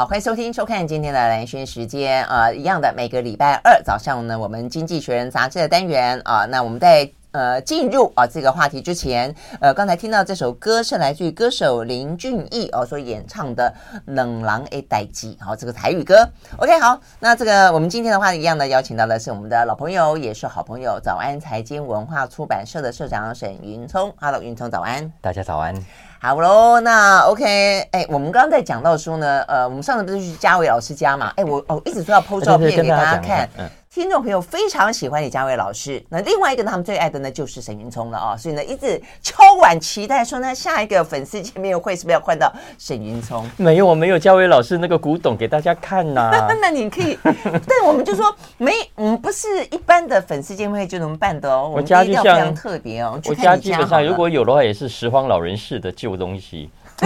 [0.00, 7.06] 好，欢迎收听收看今天的兰轩时间、呃，一样的每个礼拜二早上呢，我们经济学人杂志的单元啊、呃，那我们在。
[7.32, 13.72] 呃，进入啊这个话题之前，呃，刚才听到这首歌是来自于歌手林俊逸哦所演唱的
[14.06, 16.28] 《两人的代机》，好，这个台语歌。
[16.56, 24.12] OK，好，那这个我们今天的话一样的邀请到的是我们的老朋友，也是好朋友，早安财经文化出版社的社长沈云聪。
[24.20, 25.74] Hello，云聪早安，大家早安。
[26.22, 31.32] 好喽，那 OK，哎，我们刚刚在讲到说呢，呃，我们上次不是去嘉伟老师家嘛？
[31.36, 33.48] 哎，我哦一直说要 PO 照片给大家看。
[33.92, 43.44] 听众朋友非常喜欢李佳薇老师，那另外一个他们最爱的呢就是沈云聪了啊、哦，所以呢一直敲碗期待说呢下一个粉丝见面会是不是要换到沈云聪？
[43.58, 46.48] 没有，我没有佳薇老师那个古董给大家看呐、啊。
[46.62, 51.72] 那你可以，但我们就说没，我们不是一般的粉丝见面会就能办的哦。
[51.74, 56.70] 我家就像非常特别哦，我家基本上如果有的话也是拾荒老人式的旧东西。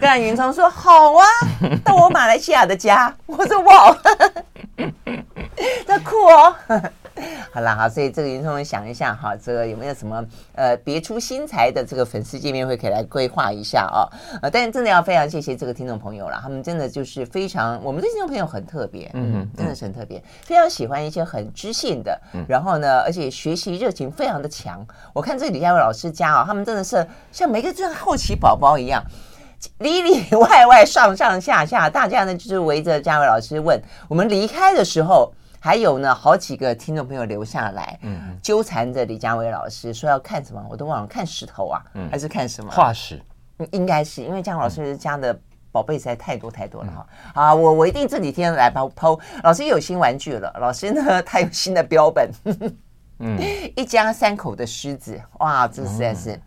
[0.00, 1.22] 刚才云聪说好啊，
[1.84, 3.96] 到我马来西亚的家，我说哇。
[5.86, 6.54] 那酷哦，
[7.52, 14.02] 好啦，好，所以这个云聪想一下哈，这个有没有什么呃别出心裁的这个粉丝见面会可以来规划一下啊？
[14.42, 24.84] 呃，但是真的要非常谢谢这个听众朋友了，他们真的就是非常，我们的听众朋友很特别，嗯嗯，真的是很特别，非常喜欢一些很知性的，然后呢，而且学习热情非常的强。
[25.12, 29.00] 我看这个李佳伟老师家啊，他们真的是像每个就像好奇宝宝一样。
[29.78, 33.80] 里里外外上上下下，大家呢就是围着嘉伟老师问。
[34.08, 43.20] 我们离开的时候，还有呢好几个听众朋友留下来，嗯，纠缠着李嘉伟老师说要看什么，我都忘了看石头啊，嗯，还是看什么化石？
[43.70, 45.38] 应该是因为嘉伟老师家的
[45.70, 47.06] 宝贝实在太多太多了哈。
[47.34, 49.18] 啊、嗯，我我一定这几天来抛抛。
[49.42, 52.30] 老师有新玩具了，老师呢他有新的标本，
[53.20, 53.38] 嗯，
[53.76, 56.32] 一家三口的狮子，哇，这实在是。
[56.32, 56.42] 嗯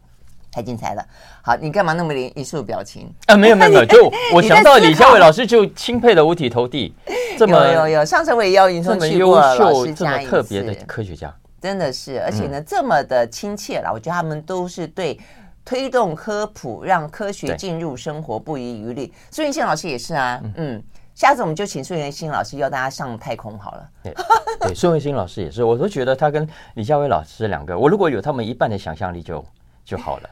[0.51, 1.05] 太精彩了！
[1.41, 3.35] 好，你干嘛那么连一束表情啊？
[3.35, 6.93] 没有没有没有， 就我想到李佳伟老师就钦佩的五体投地，
[7.37, 8.05] 这么有有有。
[8.05, 13.91] 上次我也邀云聪去过老师家一次，特别的科学家，真的是，而且呢、嗯、这么的亲切了。
[13.93, 15.19] 我觉得他们都是对
[15.63, 19.13] 推动科普，让科学进入生活不遗余力。
[19.29, 20.83] 苏云信老师也是啊，嗯，嗯，
[21.13, 23.89] 下次我们就请孙云新老师邀大家上太空好了。
[24.01, 24.13] 对，
[24.61, 29.45] 对，苏云新老师也是，我都觉得他跟李佳薇老师两个，我如果有他们一半的想象力就
[29.83, 30.29] 就好了。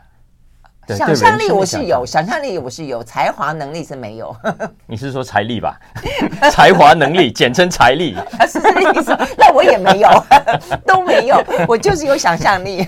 [0.89, 4.35] 想象力我是有，想象力我是有，才华能力是没有。
[4.85, 5.79] 你是说财力吧？
[6.51, 8.15] 才华能力简称财力。
[8.47, 9.17] 是这个意思。
[9.37, 10.09] 那我也没有，
[10.85, 12.87] 都没有，我就是有想象力。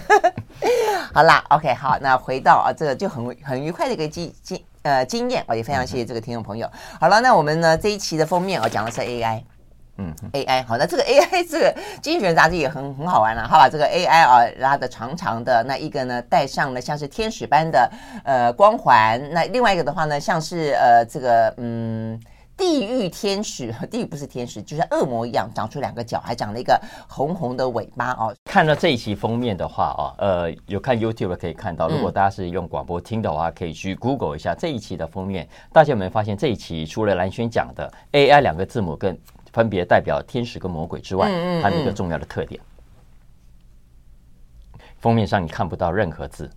[1.13, 6.69] 好啦，OK，好，那回到啊，这个就很很愉快的一个经经呃经验，我也非常谢谢这个听众朋友。
[6.99, 9.41] 好了，那我们呢这一期的封面我讲的是 AI。
[9.97, 13.67] 嗯，AI 好，那这个 AI 这个经济学杂志也很很好玩了，啊，好吧？
[13.69, 17.91] 这个 AI 啊，拉的长长的，那一个呢带上了像是天使般的
[18.23, 22.19] 呃光环，那另外一个的话呢，像是呃这个嗯
[22.55, 28.35] 地狱天使， 地狱不是天使，就像恶魔一样，长出两个脚，还长了一个红红的尾巴哦。
[28.45, 35.47] 看到这一期封面的话啊，呃，有看 YouTube 可以看到，如果大家是用广播听的话，可以去 Google 一下这一期的封面。
[35.71, 39.15] 大家有没有发现这一期除了蓝轩讲的 AI 两个字母跟
[39.57, 41.27] 分别代表天使跟魔鬼之外，
[41.63, 42.61] 还有一个重要的特点。
[44.99, 46.47] 封面上你看不到任何字，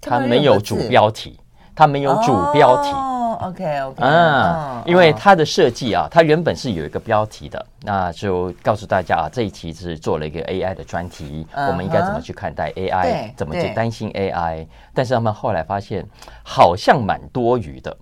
[0.00, 1.38] 它没有主标题，
[1.76, 2.90] 它没有主标题。
[2.90, 14.66] 哦，OK OK，啊，因为它的设计啊，它原本是有一个标题的，那就告诉大家啊，这一期是做了一个 AI 的专题，我们应该怎么去看待 AI，怎么去担心 AI。
[14.94, 16.06] 但是他们后来发现，
[16.42, 17.94] 好像蛮多余的。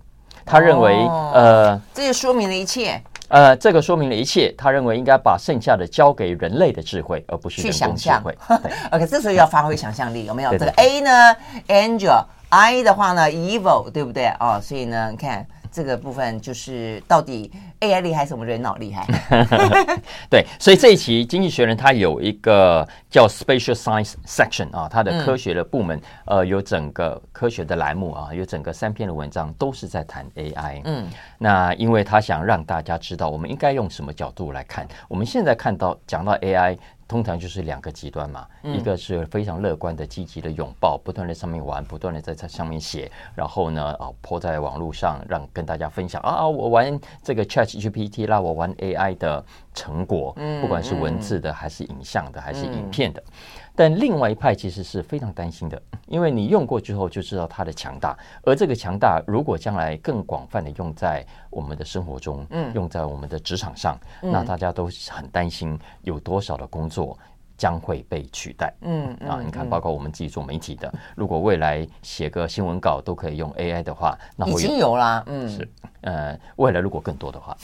[0.45, 0.95] 他认为，
[1.33, 3.01] 呃，这就说明了一切。
[3.31, 4.53] 呃，这个说明了一切。
[4.57, 8.37] 他认为应该把剩下的交给人类的智慧，而不是人工智慧。
[8.61, 10.51] 对， OK，这时候要发挥想象力，有没有？
[10.51, 11.35] 这个 A 呢
[11.67, 14.27] ，Angel；I 的话呢，Evil，对不对？
[14.39, 15.47] 哦，所以呢，你看。
[15.71, 17.49] 这个部分就是到底
[17.79, 19.07] AI 厉害，什么人脑厉害？
[20.29, 30.81] 对，所以这一期《经济学人》它有一个叫 Spatial Science Section 啊，它的科学的部门，嗯、呃，有整个科学的栏目啊，有整个三篇的文章都是在谈 AI。
[30.83, 34.85] 嗯，那因为他想让大家知道，我们应该用什么角度来看。
[35.07, 36.77] 我们现在看到讲到 AI。
[37.11, 53.23] 通常就是两个极端嘛，一个是非常乐观的、积极的拥抱，不断的上面玩，不断的在这上面写，然后呢，啊，泼在网络上，让跟大家分享啊，我玩这个 ChatGPT 啦，我玩 AI 的成果，不管是文字的，还是影像的，还是影片的。
[53.75, 67.17] 但另外一派其实是非常担心的，因为你用过之后就知道它的强大，而这个强大如果将来更广泛的用在我们的生活中，嗯，用在我们的职场上，那大家都很担心有多少的工作
[67.57, 75.67] 将会被取代，嗯啊，你看，包括我们自己做媒体的，如果未来写个新闻稿都可以用 AI 的话，那会已经有啦，嗯，是
[76.01, 77.55] 呃，未来如果更多的话，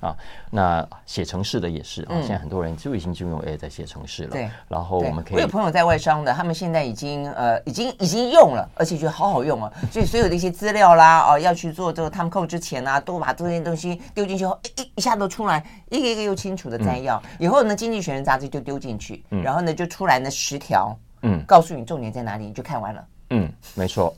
[0.00, 0.16] 啊，
[0.50, 4.30] 那写程式的也是啊，现在很多人就已经就用 AI 在写程式了。
[4.30, 9.72] 对，然后我们可以，我有朋友在外商的，他们现在已经呃，已经已经用了，而且觉得好好用啊。
[9.90, 17.20] 所以所有的一些资料啦，哦，要去做这个 time code 之前啊，都把这些东西丢进去后，一一下都出来，一个一个又清楚的摘要。
[17.38, 23.04] 以后呢，经济学人杂志就丢进去，然后呢，就出来呢十条，嗯，告诉你重点在哪里，你就看完了。
[23.30, 24.14] 嗯，没错。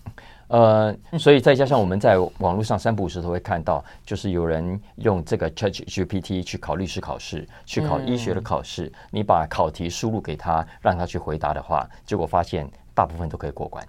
[0.52, 8.84] 呃，所以再加上我们在网络上三不五时都会看到，就是有人用这个 ChatGPT 去考律师考试，去考医学的考试。
[8.84, 13.82] 嗯、你把考题输入给他，让他去回答的话，结果发现大部分都可以过关。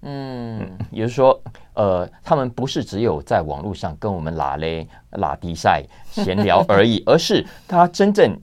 [0.00, 1.38] 嗯，嗯，也就是说，
[1.74, 8.34] 呃，他们不是只有在网络上跟我们拉嘞拉迪赛闲聊而已，而是他真正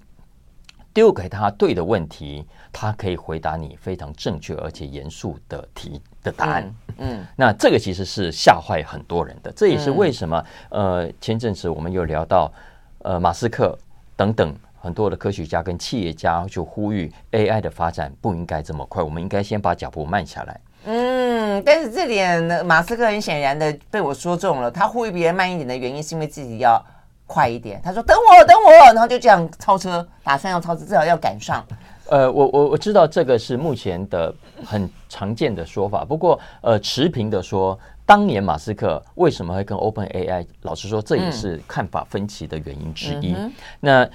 [0.94, 6.64] 丢给他对的问题，他可以回答你非常正确而且严肃的题的答案。
[6.64, 12.52] 嗯嗯， 那这个其实是吓坏很多人的，这也是为什么、嗯、呃，前阵子我们有聊到，
[13.00, 13.78] 呃，马斯克
[14.16, 20.62] 等等很多的科学家跟企业家就呼吁 AI 的发展不应该这么快，我们应该先把脚步慢下来。
[20.86, 26.80] 嗯，但是这点马斯克很显然的被我说中了，他呼吁别人慢一点的原因是因为自己要
[27.26, 27.82] 快一点。
[27.84, 31.66] 他说等我，等我，然后就这样超车，打算要超车，至少要赶上。
[32.10, 34.32] 呃，我我我知道这个是目前的
[34.64, 40.46] 很常见的说法，不过呃，持平的说，当年马斯克为什么会跟 Open AI？
[40.62, 43.34] 老实说，这也是看法分歧的原因之一。
[43.34, 44.10] 嗯、那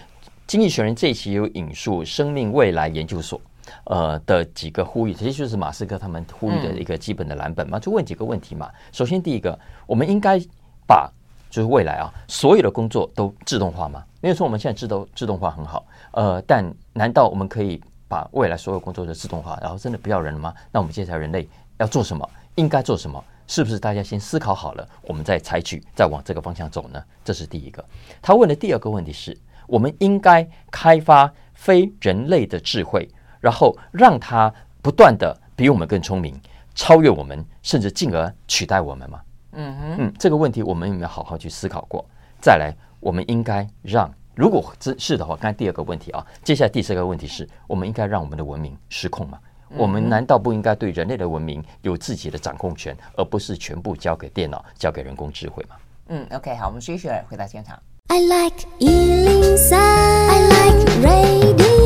[0.46, 3.40] 经济学人这一期有引述生命未来研究所
[3.84, 8.70] 呃的几个呼吁，其实就是马斯克他们呼吁的一个基本的蓝本嘛，就问几个问题嘛。
[8.92, 10.40] 首先第一个，我们应该
[10.86, 11.10] 把
[11.50, 14.02] 就是未来啊所有的工作都自动化吗？
[14.20, 20.54] 没有说我们现在自动自动化很好，呃，但难道我们可以把未来所有工作的自动化，然后真的不要人了吗？
[20.72, 22.28] 那我们接下来人类要做什么？
[22.54, 23.22] 应该做什么？
[23.46, 27.02] 是不是大家先思考好了，我们再采取，再往这个方向走呢？
[27.24, 27.84] 这是第一个。
[28.20, 33.08] 他问的第二个问题是：我们应该开发非人类的智慧，
[33.40, 34.52] 然后让它
[34.82, 36.38] 不断的比我们更聪明，
[36.74, 39.20] 超越我们，甚至进而取代我们吗？
[39.52, 42.04] 嗯哼，嗯，这个问题我们有没有好好去思考过？
[42.40, 42.74] 再来。
[43.00, 49.36] 我们应该让，如果真是的话，刚才第二个问题啊，接下来第四个问题是我们应该让我们的文明失控吗？
[49.76, 55.74] 我们难道不应该对人类的文明有自己的掌控权，而不是全部交给电脑、交给人工智慧吗？
[56.06, 57.76] 嗯，OK，好，我们继续回到现场。
[58.06, 61.77] I like 103, I like radio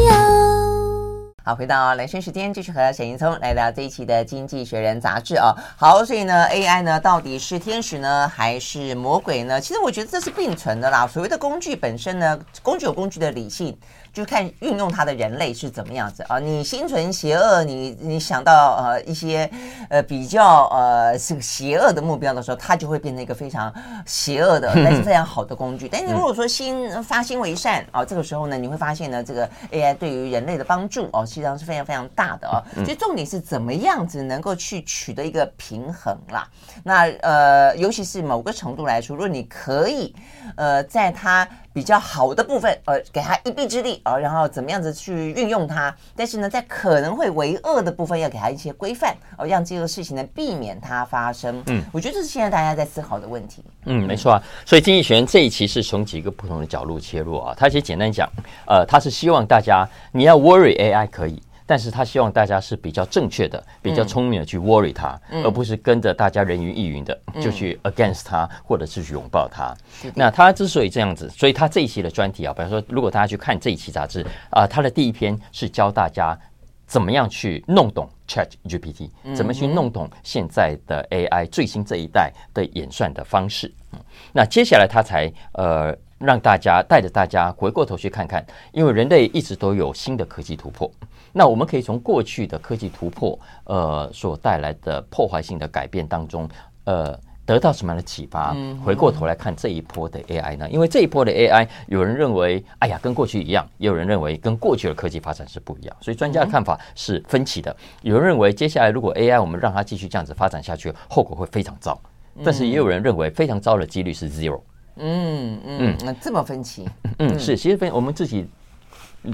[1.44, 5.52] 好，回到来生时间，继续和沈云聪来聊这一期的《经济学人》杂志啊。
[5.76, 9.60] 好，所以呢，AI 呢，到底是天使呢，还是魔鬼呢？
[9.60, 11.04] 其实我觉得这是并存的啦。
[11.04, 13.76] 所谓的工具本身呢，工具有工具的理性。
[14.12, 16.38] 就看运用它的人类是怎么样子啊！
[16.38, 19.50] 你心存邪恶，你你想到呃一些
[19.88, 23.72] 呃比较呃是个邪恶的目标的时候，它就会变成一个非常
[24.04, 25.88] 邪恶的， 但是非常好的工具。
[25.88, 32.60] 但是如果说心发心为善啊，这个时候呢，你会发现呢，这个 AI 对于人类的帮助哦，实际上是非常非常大的啊。
[32.84, 36.46] 所以重点是怎么样子能够去取得一个平衡啦。
[36.84, 40.14] 那呃，尤其是某个程度来说，如果你可以
[40.56, 41.48] 呃在它。
[41.72, 45.94] 比较好的部分，呃，给他一臂之力，呃，然后怎么样子去运用它？
[46.14, 51.62] 但是呢，在可能会为恶的部分，要给他一些规范，呃，让这个事情呢避免它发生。
[51.66, 53.62] 嗯，我觉得这是现在大家在思考的问题。
[53.84, 54.42] 嗯，没错啊。
[54.64, 57.54] 所以经济学院这一期是从几个不同的角度切入啊。
[57.56, 58.28] 他其实简单讲，
[58.66, 61.42] 呃，他是希望大家你要 worry AI 可以。
[61.72, 69.74] 但是他希望大家是比较正确的、比较聪明的去 worry 他，嗯、而不是跟着大家人云亦云的就去 against 他，或者是去拥抱他。
[70.04, 76.38] 嗯、那他之所以这样子，所以他这一期的专题啊，比方说，如果大家去看这一期杂志啊，他的第一篇是教大家
[76.86, 83.72] 怎么样去弄懂 Chat GPT，怎么去弄懂现在的 AI 最新这一代的演算的方式。
[83.94, 83.98] 嗯，
[84.34, 85.96] 那接下来他才呃。
[86.24, 90.88] 让大家带着大家回过头去看看，因为人类一直都有新的科技突破。
[91.32, 96.48] 那我们可以从过去的科技突破，呃，所带来的破坏性的改变当中，
[96.84, 98.54] 呃，得到什么样的启发？
[98.84, 100.68] 回过头来看这一波的 AI 呢？
[100.70, 105.96] 因为这一波的 AI，有人认为，哎呀，跟过去一样；也有人认为，跟过去的科技发展是不一样。
[106.00, 107.74] 所以专家的看法是分歧的。
[108.02, 112.00] 有人认为，接下来如果 AI 我们让它继续这样子发展下去，后果会非常糟。
[112.44, 114.60] 但是也有人认为，非常糟的几率是 zero。
[114.96, 116.86] 嗯嗯，那这么分歧？
[117.18, 118.46] 嗯，是，其实分我们自己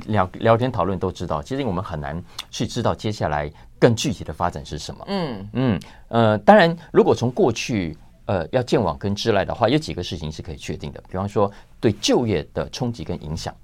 [0.06, 5.04] 聊聊天讨论都知道，其实我们很难去知道接下来更具体的发展是什么。
[5.08, 13.54] 嗯嗯呃，当然，如果从过去呃要见往根知来的话，有几个事情是可以确定的，比方说对就业的冲击跟影响。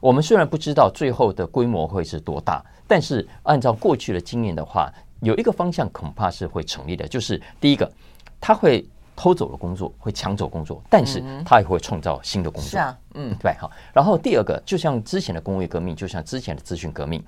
[0.00, 7.90] 我们虽然不知道最后的规模会是多大，但是按照过去的经验的话，有一个方向恐怕是会成立的，就是第一个，
[8.40, 8.84] 它会。
[9.16, 12.70] 偷走了工作，会抢走工作，但是它也会创造新的工作。
[12.70, 13.70] 是啊，嗯，对，好。
[13.92, 17.22] 然后第二个，就像之前的工业革命，就像之前的资讯革命，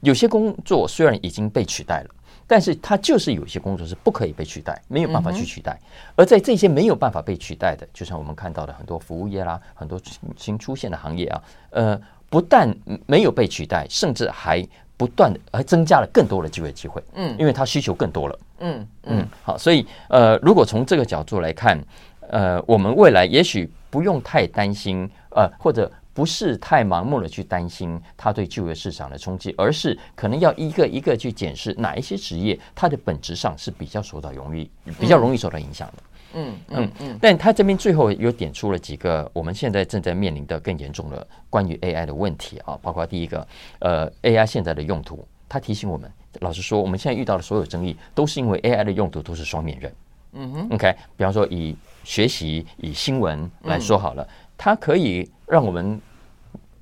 [0.00, 2.10] 有些工作虽然已经被取代了，
[2.46, 5.78] 但是它就是有些工作是不可以被取代，没有办法去取代。
[6.16, 10.00] 而在这些没有办法被取代的，就像我们看到的很多服务业啦，很多
[10.36, 12.74] 新出现的行业啊，呃，不但
[13.06, 14.66] 没有被取代，甚至还。
[14.98, 21.80] 不断的，还增加了更多的就业机会，嗯，因为它需求更多了，嗯嗯，好，所以呃，如果从这个角度来看，
[22.28, 36.02] 呃，我们未来也许不用太担心，呃，或者不是太盲目的去担心它对就业市场的冲击，而是可能要一个一个去检视哪一些职业它的本质上是比较受到容易，比较容易受到影响的。
[36.34, 43.46] 嗯嗯嗯，但他这边最后又点出了几个我们现在正在面临的更严重的关于 AI 的问题啊，包括第一个，
[43.78, 49.92] 呃，AI 现在的用途，他提醒我们，老实说，我们现在遇到的所有争议，都是因为 AI 的用途都是双面刃。
[50.32, 55.98] 嗯哼，OK，比方说以学习、以新闻来说好了，它可以让我们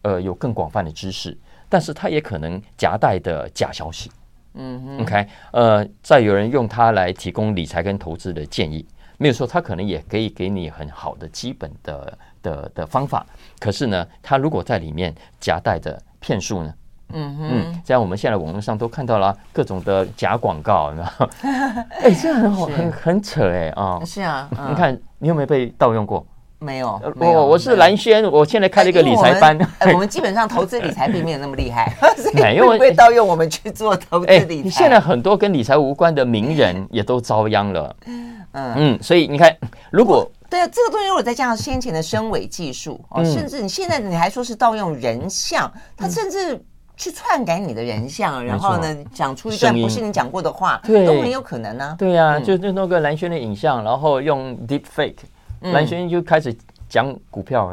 [0.02, 1.38] 呃有更广泛的知识，
[1.68, 4.10] 但是它也可能夹带的假消息。
[4.54, 8.84] 嗯哼，OK，呃，再有人用它来提供理财跟投资的建议。
[9.18, 13.24] 没有说他可能也可以给你很好的基本的的的方法，
[13.58, 16.74] 可是呢，他如果在里面夹带着骗术呢？
[17.12, 21.30] 嗯嗯，这样我们现在网络上都看到了各种的假广告，你知道？
[22.02, 24.00] 哎，这很好，很很扯哎啊！
[24.04, 26.26] 是啊，你看你有没有被盗用过？
[26.58, 29.58] 没有，我我是蓝轩，我现在开了一个理财班。
[29.92, 31.92] 我们基本上投资理财并没有那么厉害，
[32.34, 34.70] 没有会盗用，我们去做投资理财。
[34.70, 37.94] 现在很多跟理财无关的名人也都遭殃了。
[38.06, 39.54] 嗯嗯，所以你看，
[39.90, 46.58] 如果对啊，这个东西如果再加上先前的升伪技术哦，嗯、甚至你现在你还说是盗用人像，他甚至
[46.96, 51.96] 去篡改你的人像，嗯、然后呢讲出一段不是你讲过的话，对都很有可能呢、啊。
[51.98, 55.16] 对呀、啊，嗯、就就那个蓝轩的影像，然后用 Deep Fake，
[55.60, 56.54] 蓝轩就开始
[56.88, 57.70] 讲股票，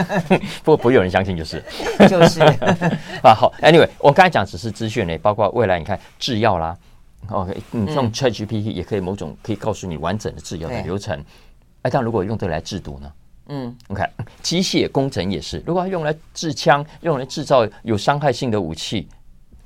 [0.64, 1.62] 不过不会有人相信就是
[2.08, 2.40] 就是
[3.22, 3.34] 啊。
[3.34, 6.76] 好，Anyway，我刚才讲只是资讯类，包括未来你看制药啦。
[7.28, 11.22] OK，你用 ChatGPT 也可以某种可以告诉你完整的制药的流程。
[11.82, 13.12] 哎，但如果用这个来制毒呢？
[13.52, 14.02] 嗯，OK，
[14.42, 15.62] 机械工程也是。
[15.66, 19.08] 如果用来制枪，用来制造有伤害性的武器，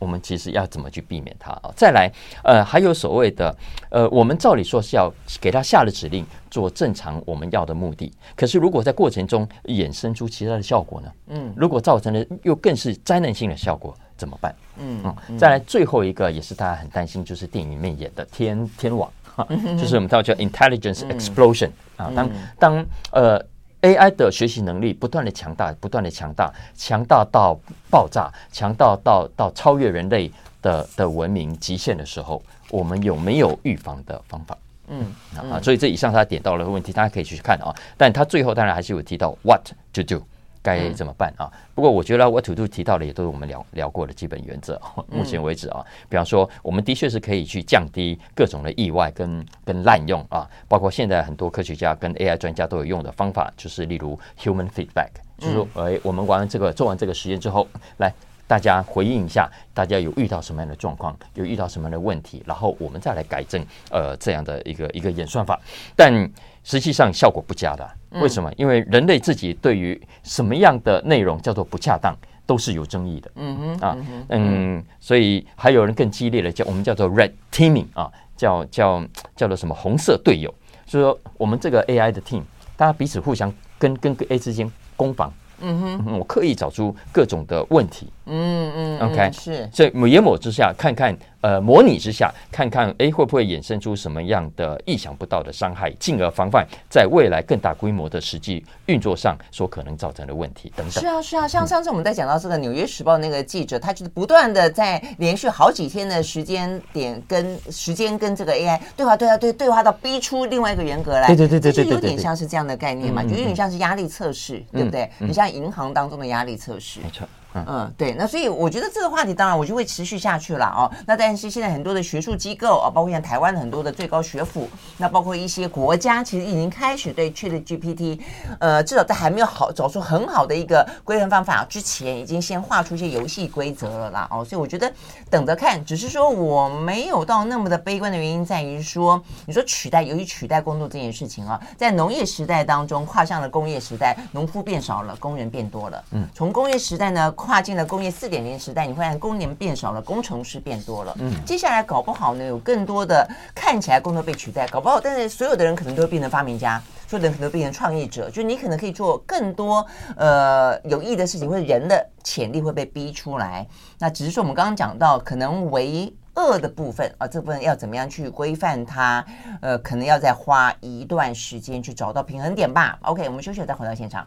[0.05, 1.73] 我们其实要怎么去避免它啊？
[1.75, 3.57] 再来，呃，还有所谓的，
[3.91, 8.13] 呃，我们照理说是要给他下了指令做正常我们要的目的。
[8.37, 11.09] 可是如果在过程中衍生出其他的效果呢？
[11.29, 13.97] 嗯，如果造成了又更是灾难性的效果。
[14.17, 14.55] 怎么办？
[14.79, 19.11] 嗯嗯，再来最后一个也是大家很担心，就是电影里面演的天天网，
[19.77, 22.13] 就是我们叫 intelligence explosion 啊。
[22.15, 23.45] 当当呃
[23.85, 27.55] AI 的学习能力不断的强大，不断的强大，强大到
[27.91, 34.57] 爆炸，强大到到超越人类的的文明极限的时候，我们有没有预防的方法？
[34.89, 37.69] 嗯啊，所以这以上他点到了问题，大家可以去看啊。
[37.97, 40.23] 但他最后当然还是有提到 what to do。
[40.65, 41.45] 该怎么办啊？
[41.75, 44.81] 不过我觉得 What to do 提到的也都是我们聊聊过的基本原则。
[45.11, 50.49] 目前为止啊，比方说，我们的确是可以去降低各种的意外跟跟滥用啊。
[50.67, 57.69] 包括现在很多科学家跟 AI 专家都有用的方法，就是例如 Human Feedback，就是说，哎，我们玩完这个做完这个实验之后，
[57.99, 58.11] 来
[58.47, 65.61] 大家回应一下，大家有遇到什么样的状况，有遇到什么样的问题，然后我们再来改正呃这样的一个一个演算法，
[65.95, 66.31] 但。
[66.65, 67.89] 实际上效果不佳的，
[68.21, 68.51] 为什么？
[68.57, 72.17] 因为人类自己对于什么样的内容叫做不恰当，
[72.47, 73.31] 都是有争议的。
[73.37, 73.97] 嗯哼啊，
[74.31, 79.07] 嗯，所以还有人更激烈的叫我们叫做 red teaming 啊，叫叫
[79.37, 80.53] 叫做什么红色队友，
[80.87, 82.43] 所以说我们这个 AI 的 team，
[82.77, 85.33] 大家彼此互相跟跟 A 之间攻防。
[85.61, 88.09] 嗯哼，我刻意找出各种的问题。
[88.27, 91.17] 嗯嗯，OK，是，所以抹研磨之下看看。
[91.45, 101.03] 呃，模拟之下，看看哎，会不会衍生出什么样的意想不到的伤害，进而防范在未来更大规模的实际运作上所可能造成的问题等等。
[101.03, 111.27] 是啊，是啊，像上次我们在讲到这个《纽约时报》那个记者，嗯、他就是不断的在连续好几天的时间点跟时间跟这个 AI 对话，对话对对话到逼出另外一个人格来。
[111.27, 115.11] 对对对对对，就有点像是这样的概念嘛，就有点像是压力测试，嗯、对不对？
[115.19, 117.01] 你、嗯、像银行当中的压力测试。
[117.01, 117.29] 没错。
[117.55, 120.91] 嗯，对，那所以我觉得这个话题当然我就会持续下去了哦。
[121.07, 124.69] 那但是现在很多的学术机构啊，包括像台湾的很多的最高学府，
[124.99, 128.19] 那包括一些国家，其实已经开始对 ChatGPT，
[128.59, 134.29] 呃，至少在还没有好找出很好的一个规范方法之前，已经先画出一些游戏规则了啦。
[134.33, 134.93] 哦，所以我觉得
[135.31, 146.05] 等着看，只是说我没有到那么的悲观的原因在于说，你说取代，由于取代工作这件事情啊，在农业时代当中跨向了工业时代，农夫变少了，工人变多了。
[146.11, 147.33] 嗯，从工业时代呢。
[147.45, 151.15] 跨进了工业四点零时代，你会发现工人变少了，工程师变多了。
[151.21, 159.87] 嗯，接下来搞不好呢，有更多的看起来工作被取代，搞不好，但是所有的人可能都会变成发明家，所有的人可能都变成创业者，就是你可能可以做更多
[160.17, 163.67] 呃有意义的事情，或者人的潜力会被逼出来。
[163.99, 169.23] 那只是说我们刚刚讲到，可能为恶的部分啊，这部分要怎么样去规范它？
[169.61, 172.99] 呃，可能要再花一段时间去找到平衡点吧。
[173.03, 174.27] OK，我们休息了再回到现场。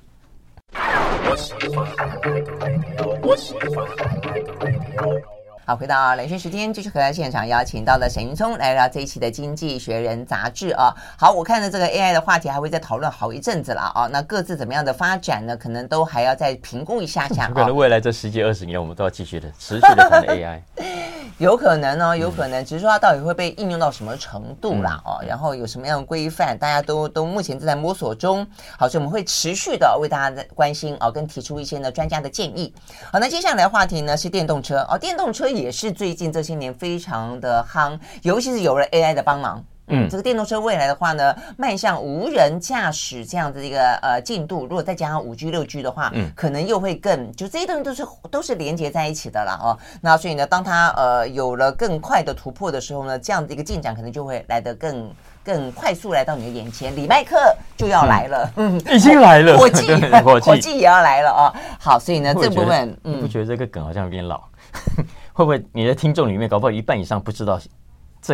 [5.66, 10.96] 好，回到冷讯时间，继续回到现场，邀请到了沈云聪来聊这一期的《经济学人》杂志啊。
[11.20, 14.08] 好，我看到这个 AI 的话题还会再讨论好一阵子了啊。
[14.08, 15.58] 那各自怎么样的发展呢？
[15.58, 17.50] 可能都还要再评估一下下。
[17.50, 20.62] 可能未来这十几二十年，我们都要继续的持续的谈 AI。
[21.40, 25.00] 有可能哦，有可能，只是说它到底会被应用到什么程度啦？
[25.06, 28.46] 哦，然后有什么样的规范，大家都都目前正在摸索中。
[28.76, 32.74] 好，所以我们会持续的为大家关心哦，跟提出一些呢专家的建议。
[33.12, 39.64] 好，那接下来的话题呢是电动车哦，电动车也是最近这些年非常的夯，尤其是有了 AI 的帮忙。
[39.88, 49.78] 嗯，这个电动车未来的话呢，迈向无人驾驶这样子的一个呃进度，如果再加上五 G 六 G 的话，嗯，可能又会更就这些东西都是都是连接在一起的了哦。
[50.02, 55.10] 那所以呢，当它呃有了更快的突破的时候呢，这样的一个进展可能就会来得更
[55.44, 56.96] 更快速来到你的眼前。
[56.96, 57.38] 李麦克
[57.78, 59.96] 就要来了，嗯，已经来了， 火计
[60.42, 61.54] 火计也要来了哦。
[61.80, 64.42] 好，所以呢这部分，嗯，你不觉得这个梗好像有点老？
[65.32, 67.60] 会不会你的听众里面搞不好一半以上不知道？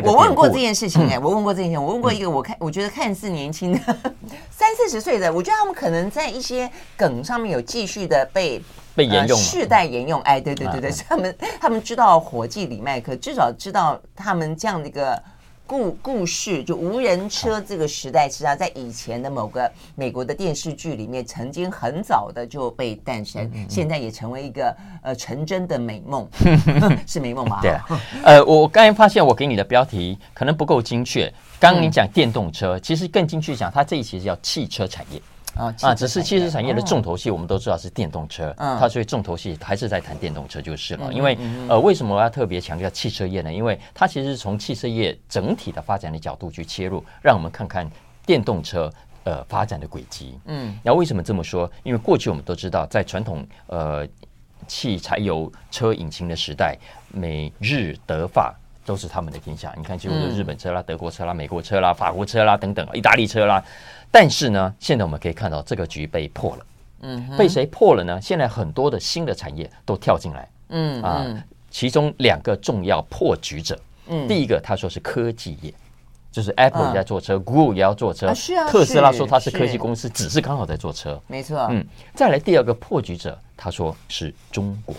[0.05, 3.79] 我问过这件事情哎、欸，我问过这件事情，我问过一个我看我觉得看似年轻的
[4.49, 8.61] 三四十岁的，我觉得他们可能在一些梗上面有继续的被
[8.95, 10.21] 被沿用，世代沿用。
[10.21, 15.21] 哎，对对对对， 他们他们知道火计李麦克，至少知道他们这样的一个。
[15.65, 26.27] 故故事就无人车这个时代，实际上在以前的某个美国的电视剧里面，曾经很早的就被诞生，现在也成为一个呃成真的美梦，
[27.07, 27.59] 是美梦吗？
[27.61, 27.75] 对，
[28.23, 31.31] 呃，我刚才发现我给你的标题可能不够精确。
[31.59, 35.21] 刚刚你讲电动车，其实更精确讲，它这一期是叫汽车产业。
[35.55, 35.93] 啊啊！
[35.93, 41.13] 只是汽车产业的重头戏，我们都知道是电动车，嗯，它所以重头戏还是在谈电动车就是了。
[41.13, 41.37] 因为
[41.69, 43.53] 呃，为什么我要特别强调汽车业呢？
[43.53, 47.89] 因为它其实是从汽车业整体的发展的角度去切入，让我们看看
[48.25, 48.91] 电动车
[49.23, 50.39] 呃发展的轨迹。
[50.45, 51.69] 嗯，然后为什么这么说？
[51.83, 54.07] 因为过去我们都知道，在传统呃
[54.67, 56.77] 汽柴油车引擎的时代，
[57.09, 59.73] 美日德法都是他们的天下。
[59.77, 63.63] 你看，就是日本车啦、德国车啦、美国车啦、法国车啦等等，意大利车啦。
[64.11, 66.65] 但是呢，现在我们可以看到这个局被破了。
[67.01, 68.21] 嗯，被谁破了呢？
[68.21, 70.49] 现在很多的新的产业都跳进来。
[70.69, 71.25] 嗯啊，
[71.69, 73.79] 其中两个重要破局者。
[74.07, 75.73] 嗯，第一个他说是科技业，
[76.31, 78.33] 就是 Apple 也在做车，Google 也要做车。
[78.33, 81.21] 是啊，特斯拉说它是科技公司，只是刚好在做车。
[81.27, 81.67] 没错。
[81.71, 84.95] 嗯，再来第二个破局者，他说是中国。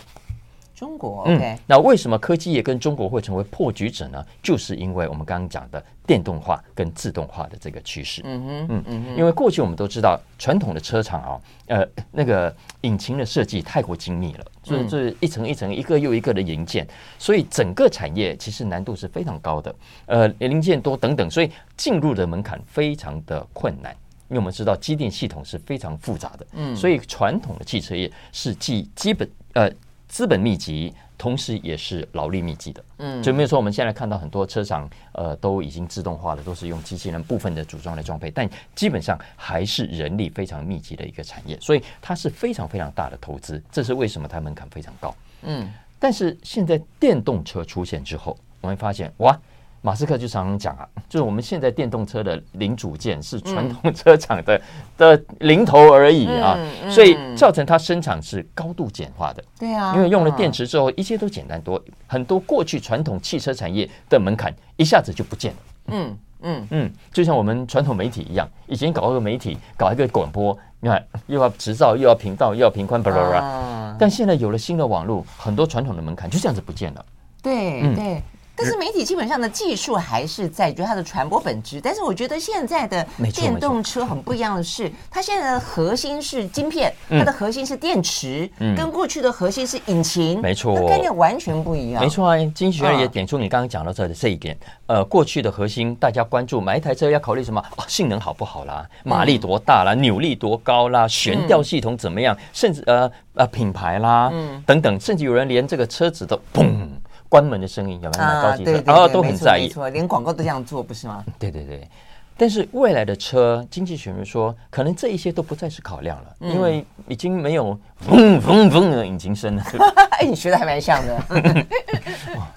[0.75, 4.25] 中国，OK，嗯，那为什么科技业跟中国会成为破局者呢？
[4.43, 8.23] 就是因为我们刚刚讲的电动化跟自动化的这个趋势。
[8.25, 16.85] 嗯哼，嗯嗯，因为过去我们都知道传统的车厂啊，呃，那个引擎的设计太过精密了，所以这一层一层、一个又一个的零件，
[17.19, 19.75] 所以整个产业其实难度是非常高的。
[20.07, 23.95] 呃，零件多等等，所以进入的门槛非常的困难。
[24.29, 29.71] 因为我们知道机电系统是非常复杂的，嗯，所以传统的汽车业是既基本呃。
[30.15, 32.85] 资本密集，同时也是劳力密集的。
[32.99, 43.61] 嗯，就没有说我们现在看到很多车厂，呃，都已经自动化了，都是用机器人部分的组装来装配，但基本上还是人力非常密集的一个产业，所以它是非常非常大的投资。
[43.73, 45.13] 这是为什么它门槛非常高。
[45.43, 49.37] 嗯，但是现在电动车出现之后，我们发现哇。
[49.85, 54.59] 马斯克就常常讲啊，就是我们现在电动车的零组件是传统车厂的
[54.97, 59.45] 的零头而已啊，所以造成它生产是高度简化的。
[59.59, 65.59] 对啊，因为用了电池之后，一切都简单多，很多过去传统汽车产业的门槛一下子就不见了。
[65.89, 73.97] 嗯嗯嗯，就像我们传统媒体一样，以前搞一个媒体，搞一个广播，你看又要执照，又要频道，又要频宽，巴拉巴拉。
[74.01, 77.05] 但现在有了新的网络，很多传统的门槛就这样子不见了。
[77.43, 78.23] 对对。
[78.57, 81.81] 但是媒体基本上的技术还是在，就是它的传播本质。
[81.81, 92.03] 但是我觉得现在的电动车很不一样的是，它现在的核心是晶片，它的核心是电池，跟过去的核心是引擎，没错，概念完全不一样。
[92.03, 94.57] 没错啊，经济学也点出你刚刚讲到这的这一点。
[94.87, 97.61] 呃，过去的核心大家关注买一台车要考虑什么？
[97.77, 104.31] 哦，性能好不好啦，马力多大啦，扭力多高啦，悬吊系统怎么样，甚至呃呃品牌啦，
[104.65, 106.87] 等等，甚至有人连这个车子都砰。
[107.29, 108.43] 关门的声音有没有？
[108.43, 111.25] 高级车，然后都很在意，没错，连广告都这样做，不是吗？
[111.39, 111.89] 对对对，
[112.37, 119.65] 但是未来的车，经济学人说，可能这一些都不再是考量了，嗯、因为已经没有嗡嗡嗡的引擎声了。
[120.19, 121.23] 哎，你学的还蛮像的。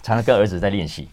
[0.03, 1.10] 常常跟儿子在练习。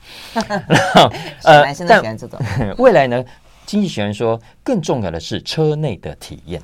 [1.43, 2.39] 呃，男生都喜欢这种。
[2.79, 3.25] 未来呢，
[3.67, 6.63] 经济学人说，更重要的是车内的体验，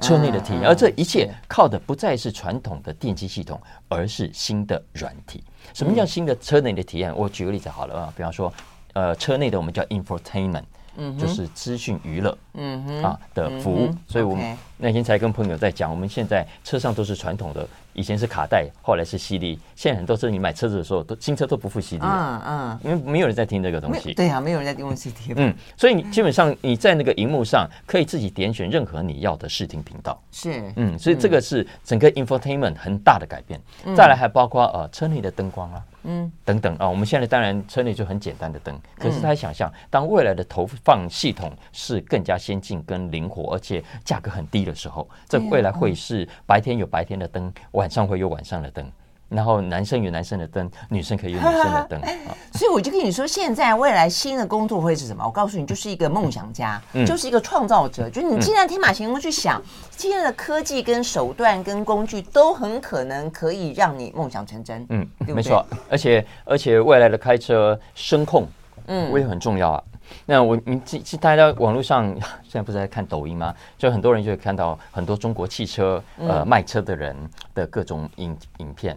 [0.00, 5.42] 车内的体验，嗯、而这一切靠的不再是传统的电机系统，而是新的软体。
[5.72, 7.16] 什么叫新的车内的体验？
[7.16, 8.52] 我举个例子好了啊，比方说，
[8.92, 10.64] 呃，车内的我们叫 infotainment。
[10.96, 35.82] 嗯，就是资讯娱乐，嗯哼啊的服务，嗯、所以我们那天才跟朋友在讲，我们现在车上都是传统的，以前是卡带，后来是 CD，现在很多车你买车子的时候都新车都不附 CD 了，嗯嗯，因为没有人在听这个东西，对呀、啊，没有人在用 CD，嗯，所以你基本上你在那个荧幕上可以自己点选任何你要的视听频道，是，嗯，所以这个是整个 infotainment 很大的改变，嗯、再来还包括呃车内的灯光啊。
[36.04, 48.90] 嗯，等等啊，我们现在当然车内就很简单的灯，可是他想象，当未来的投放系统是更加先进、跟灵活，而且价格很低的时候，这未来会是白天有白天的灯，晚上会有晚上的灯。
[49.28, 52.00] 然后男生有男生的灯，女生可以有女生的灯。
[52.52, 55.24] 所以我就跟你说，现在未来新的工作会是什么？
[55.24, 58.08] 我告诉你，就是一个梦想家，嗯、就是一个创造者。
[58.08, 59.60] 就是你既然天马行空去想，
[59.96, 64.86] 现在的科技跟手段跟工具都很可能可以让你梦想成真。
[64.90, 65.66] 嗯，对对没错。
[65.90, 68.46] 而且而且未来的开车声控，
[68.86, 69.82] 嗯，我也很重要啊。
[70.26, 70.80] 那我你
[71.18, 72.06] 大家网络上
[72.42, 73.52] 现在不是在看抖音吗？
[73.78, 77.16] 就很多人就会看到很多中国汽车呃卖车的人
[77.54, 78.96] 的各种影影片。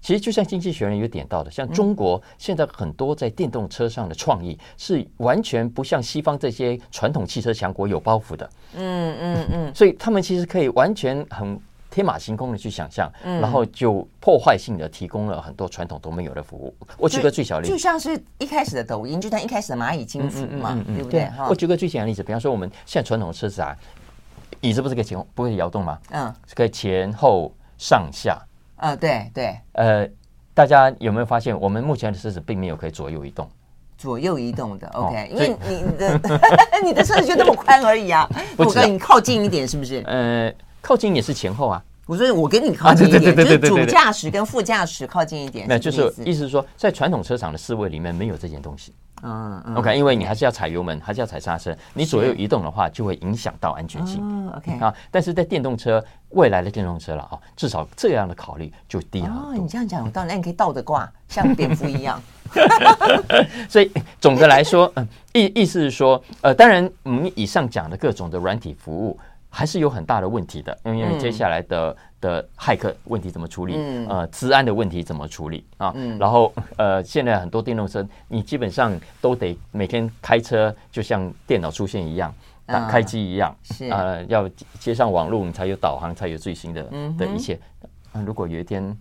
[0.00, 8.48] 其实就像经济学人有点到的，像中国现在很多在电动车上的创意是完全不像西方这些传统汽车强国有包袱的。
[8.74, 16.72] 嗯嗯嗯，所以他们其实可以完全很天马行空的去想象，然后就破坏性的提供了很多传统都没有的服务。
[16.96, 21.28] 我举个最小例子，就像是一开始的抖音，就像一开始的蚂蚁金服嘛，对不对？
[21.48, 23.76] 我举个最简单的例子，比方说我们现在传统的车子啊，
[24.60, 25.98] 椅子不是可以前不会摇动吗？
[26.10, 28.38] 嗯，可以前后上下。
[28.78, 30.08] 啊，对对，呃，
[30.54, 33.48] 大家有没有发现，我们目前的车子并没有可以左右移动？
[33.96, 36.20] 左右移动的，OK，因为你的
[36.84, 38.28] 你的车子就那么宽而已啊。
[38.56, 40.02] 我跟你靠近一点，是不是？
[40.06, 41.82] 呃，靠近也是前后啊。
[42.08, 45.66] 我说我跟你靠近一点，就是主驾驶跟副驾驶靠近一点。
[45.68, 48.94] 那就是意思是说，在传统车厂的思维里面没有这件东西。
[49.22, 54.50] 嗯，OK，因为你还是要踩油门，还是要踩刹车，你左右移动的话，就会影响到安全性。
[54.56, 59.28] OK 啊，但是在电动车，未来的电动车了啊，至少这样的考虑就低了。
[59.28, 62.22] 哦，你这样讲有道理，那你可以倒着挂，像蝙蝠一样。
[63.68, 69.18] 所以总的来说，嗯，意意思是说，呃，当然我们以上讲的各种的软体服务。
[69.58, 73.74] 还是有很大的问题的，因为接下来的的骇客问题怎么处理？
[74.08, 75.92] 呃，治安的问题怎么处理啊？
[76.16, 82.32] 然后呃，现在很多电动车，你基本上都得每天开车，就像电脑出现一样，
[82.66, 83.52] 打开机一样，
[83.90, 86.84] 呃，要接上网络，你才有导航，才有最新的
[87.18, 87.58] 的一切。
[88.24, 88.96] 如果有一天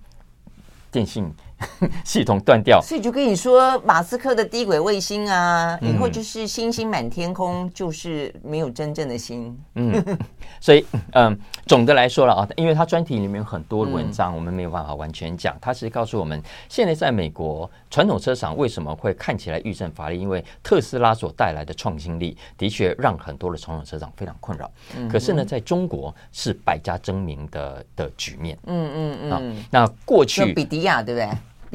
[0.91, 1.31] 电信。
[2.05, 9.57] 系统断掉，所以就跟你说，马斯克的低轨卫星啊，以后就是星星满天空，就是没有真正的星。
[9.75, 10.03] 嗯，
[10.61, 15.57] 所以嗯，总的来说了啊，因为它专题里面有很多文章，我们没有办法完全讲。
[15.59, 20.19] 它是告诉我们，现在在美国传统车厂为什么会看起来遇震乏力？
[20.19, 24.69] 因为特斯拉所带来的创新力，的确让很多的传统车厂非常困扰。
[25.09, 28.57] 可是呢，在中国是百家争鸣的的局面。
[28.67, 29.65] 嗯嗯嗯。
[29.71, 31.29] 那过去比迪亚对不对？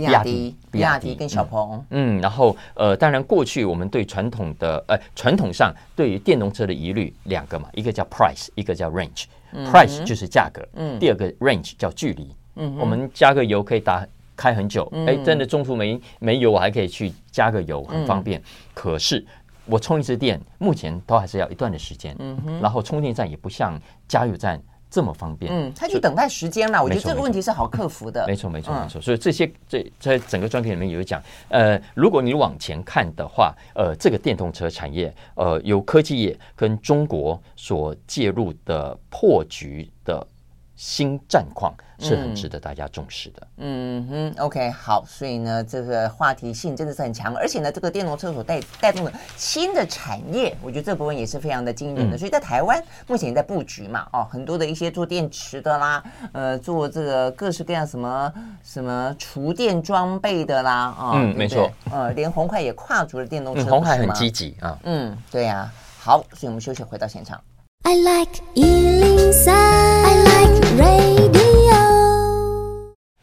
[0.06, 9.24] 比亚迪，比亚迪跟小鹏，嗯，然后呃，当然过去我们对传统的呃传统上对于电动车的疑虑两个嘛，一个叫 price，一个叫 range。
[9.70, 14.02] price 就是价格，嗯，第二个 range 叫距离，嗯，我们加个油可以打
[14.34, 18.42] 开很久，哎，真的中途没没油，我还可以去加个油，很方便。
[18.72, 19.22] 可是
[19.66, 24.58] 我充一次电，目前都还是要一段的时间，嗯，然后充电站也不像加油站。
[24.92, 26.82] 这么方便，嗯，他去等待时间了。
[26.82, 28.24] 我觉得这个问题是好克服的。
[28.28, 29.00] 没错，没错，没错。
[29.00, 40.26] 所以这些这在整个专题里面有讲，呃，如果你往前看的话，呃，这个电动车产业，呃，由科技业跟中国所介入的破局的
[40.82, 41.72] 新战况。
[42.02, 43.46] 是很值得大家重视的。
[43.58, 52.16] 嗯哼，OK，好，所以呢，这个话题性真的是很强，而且呢，这个电动车所带带动的新的产业，我觉得这部分也是非常的惊人的。
[52.16, 58.32] 嗯、所以在台湾目前也在布局嘛，哦，很多的一些做电池的啦，呃，做这个各式各样什么
[58.64, 67.40] 什么厨电装备的啦，啊、哦，嗯，对对没错，呃，连红海也跨足了电动车，红海、嗯、很积极啊，嗯，对呀、啊，好，所以我们休息回到现场。
[67.84, 71.51] I like 103, I like radio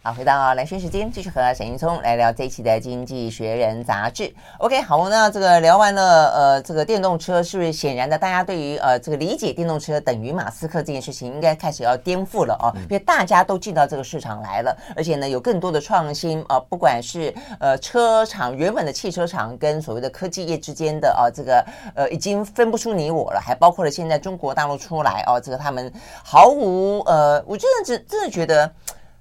[0.01, 4.33] 好，回到蓝轩时间，继续和沈云聪来聊这一期的《经济学人》杂志。
[4.57, 25.91] OK，好，那这个聊完了，呃，这个电动车是不是显然的，大家对于呃这个理解电动车等于马斯克这件事情，应该开始要颠覆了哦，因为大家都进到这个市场来了，而且呢，有更多的创新啊、呃，不管是呃车厂原本的汽车厂跟所谓的科技业之间的啊、呃，这个呃已经分不出你我了，还包括了现在中国大陆出来哦，这个他们
[26.23, 28.71] 毫无呃，我真的真真的觉得。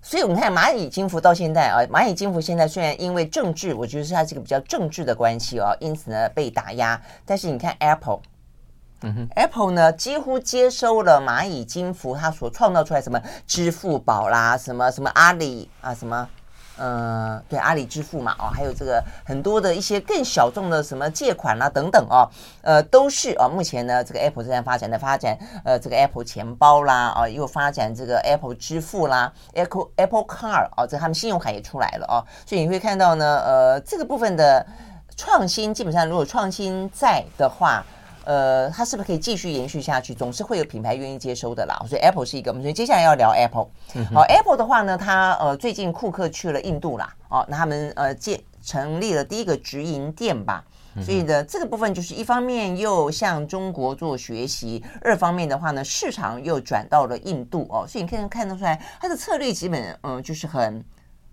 [0.01, 7.01] 所以我们看蚂蚁金服到现在啊，蚂蚁金服现在虽然因为政治，我觉得是它这个比较政治的关系哦，因此呢被打压。
[7.27, 8.21] 但是你看 Apple，
[9.03, 16.29] 嗯哼，Apple 呢几乎接收了蚂蚁金服它所创造出来什么支付宝啦，什么什么阿里啊，什么。
[16.79, 22.29] 呃，对，阿里支付嘛，哦，还有这个很多的一些更小众的什么借款啦、啊、等等哦，
[22.63, 23.49] 呃，都是啊、哦。
[23.49, 34.65] 目前呢，这个 Apple 正在发展的发展，呃，这个 Apple 钱包啦，啊、哦，又发展这个 Apple 支付啦，Apple Apple Car 哦，这他们信用卡也出来了哦，所以你会看到呢，呃，这个部分的
[35.17, 37.85] 创新，基本上如果创新在的话。
[38.29, 40.13] 呃，它是不是可以继续延续下去？
[40.13, 41.75] 总是会有品牌愿意接收的啦。
[41.89, 43.69] 所以 Apple 是一个，我们所以接下来要聊 Apple。
[44.13, 50.63] 好，Apple 的话呢，它呃最近库克去了印度啦，哦，那他们呃建成立了第一个直营店吧。
[51.03, 57.87] 所以呢，这个部分就是一方面又向中国做学习，二方面的话呢，市场又转到了印度哦。
[57.89, 60.85] 所以你可以看得出来，它的策略基本嗯、呃、就是很。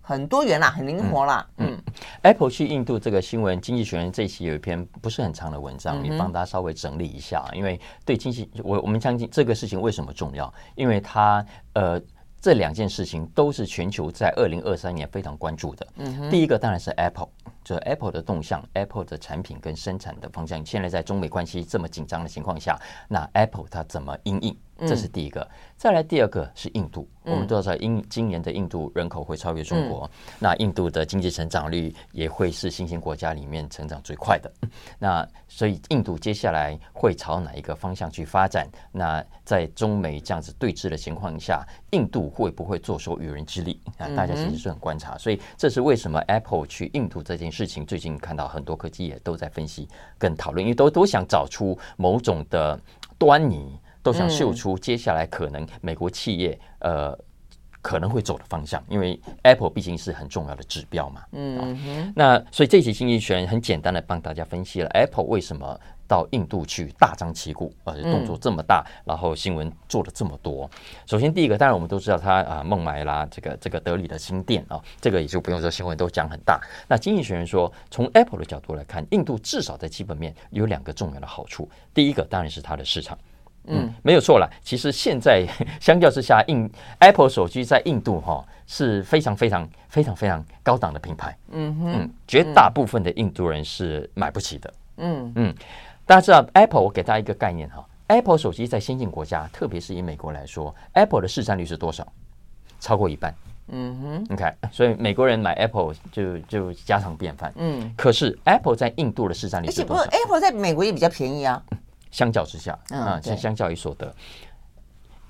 [0.08, 1.44] 很多元啦，很灵活啦。
[1.56, 1.92] 嗯，嗯
[2.22, 7.44] ，Apple 去印度这个新闻，《经济学人》这一期有一篇不是很长的文章，你、嗯、帮大家稍微整理一下。
[7.52, 10.52] 因为对经济，我我们相信这个事情为什么重要？
[10.76, 12.00] 因为它呃，
[12.40, 15.84] 这两件事情都是全球在二零二三年非常关注的。
[15.96, 17.28] 嗯，第一个当然是 Apple，
[17.64, 20.64] 就是 Apple 的动向，Apple 的产品跟生产的方向。
[20.64, 24.56] 现在在中美关系这么紧张的情况下，那 Apple 它怎么应应？
[24.80, 25.46] 这是第一个。
[25.76, 27.06] 再来第二个是印度。
[27.22, 34.50] 我们都知道，印今年的印度人口会超越中国，嗯、那印度的经济成长率也会是新兴国家里面成长最快的。
[34.98, 38.68] 那所以印度接下来会朝哪一个方向去发展？
[38.92, 43.80] 那在中美这样子对峙的情况下，印度会不会坐收渔人之利？
[43.98, 45.18] 啊，大家其实是很观察。
[45.18, 52.80] 所以这是为什么 Apple 去印度这件事情，最近看到很多科技也都在分析跟讨论，因为都都想找出某种的
[53.18, 53.76] 端倪。
[54.06, 57.18] 都想秀出接下来可能美国企业呃
[57.82, 61.22] 可能会走的方向，因为 Apple 毕竟是很重要的指标嘛。
[61.32, 70.68] 嗯，那所以这期经济学人很简单的帮大家分析了 Apple 为什么到印度去大张旗鼓，而且动作这么大，然后新闻做了这么多。
[71.06, 76.60] 首先第一个，当然我们都知道他啊孟买啦，这个这个德里的新店啊，这个也就不用说新闻都讲很大。
[76.88, 81.68] 那经济学人说，从 Apple 的角度来看，印度至少在基本面有两个重要的好处。
[81.94, 83.16] 第一个当然是它的市场。
[83.68, 84.48] 嗯，没有错了。
[84.62, 85.46] 其实现在
[85.80, 91.36] 相较之下，印 Apple 手机在印度哈、哦、是非常非常非常非常高档的品牌。
[91.50, 94.74] 嗯嗯，绝大部分的印度人是买不起的。
[94.98, 95.54] 嗯嗯，
[96.04, 102.06] 大家知道 Apple，我给大家一个概念哈，Apple 手机在先进国家，特别是以美国来说，Apple 的市占率是多少？
[102.80, 103.34] 超过一半。
[103.68, 107.52] 嗯哼，，OK，，所以美国人买 Apple 就就家常便饭。
[107.56, 110.02] 嗯，可是 Apple 在印度的市占率是多少？
[110.04, 111.60] 而且不，Apple 在美国也比较便宜啊。
[112.16, 114.10] 相较之下，啊，相相较于所得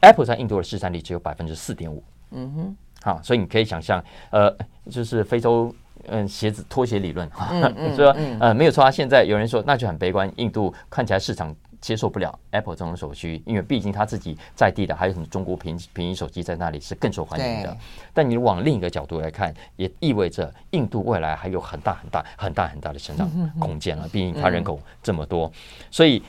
[0.03, 2.01] ，Apple 在印度的市占率只有百分之四点五。
[2.31, 4.57] 嗯哼，好，所以你可以想象，呃，
[4.89, 5.75] 就是非洲，
[6.07, 7.49] 嗯，鞋子拖鞋理论，哈，
[7.97, 8.89] 说，呃，没有错啊。
[8.89, 17.77] 现在有人说，那就很悲观，印度看起来市场接受不了 Apple 这种手机，因为毕竟他自己在地的还有什么中国平便宜手机在那里是更受欢迎的。
[18.15, 24.09] 但你往另一个角度来看，也意味着印度未来还有很大很大很大很大的成长 空间了。
[24.13, 25.51] 毕竟它人口这么多，
[25.91, 26.23] 所以。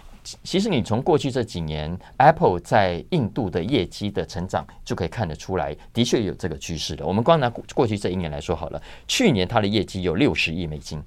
[0.43, 7.05] 其实你从过去这几年 Apple 在印度的业绩的成长就可以看得出来，的确有这个趋势的。
[7.05, 11.01] 我们光拿过去这一年来说好了，去年它的业绩有六十亿美金，